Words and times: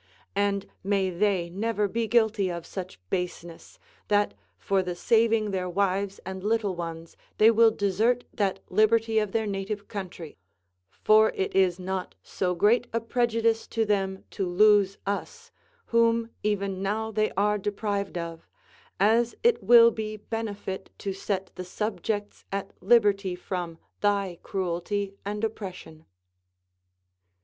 And 0.35 0.65
may 0.83 1.11
they 1.11 1.51
never 1.51 1.87
be 1.87 2.07
guilty 2.07 2.49
of 2.49 2.65
such 2.65 2.99
baseness, 3.11 3.77
that 4.07 4.33
for 4.57 4.81
the 4.81 4.95
saving 4.95 5.51
their 5.51 5.69
wives 5.69 6.19
and 6.25 6.43
little 6.43 6.75
ones 6.75 7.15
they 7.37 7.49
Λνϋΐ 7.49 7.77
desert 7.77 8.23
that 8.33 8.61
liberty 8.71 9.19
of 9.19 9.31
their 9.31 9.45
native 9.45 9.87
country; 9.87 10.39
for 11.03 11.29
it 11.35 11.55
is 11.55 11.77
not 11.79 12.15
so 12.23 12.55
great 12.55 12.87
a 12.91 12.99
prejudice 12.99 13.67
to 13.67 13.85
them 13.85 14.23
to 14.31 14.47
lose 14.49 14.97
us, 15.05 15.51
Avhom 15.91 16.29
even 16.41 16.77
ηολν 16.77 17.13
they 17.13 17.29
are 17.37 17.59
depriA^ed 17.59 18.17
of, 18.17 18.47
as 18.99 19.35
it 19.43 19.61
will 19.61 19.91
be 19.91 20.17
benefit 20.17 20.89
to 20.97 21.13
set 21.13 21.51
the 21.53 21.63
subjects 21.63 22.43
at 22.51 22.73
liberty 22.81 23.35
from 23.35 23.77
thy 23.99 24.39
cruelty 24.41 25.13
and 25.23 25.43
oppression." 25.43 26.05